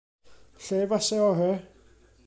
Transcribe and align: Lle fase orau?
Lle 0.63 0.87
fase 0.91 1.15
orau? 1.29 1.53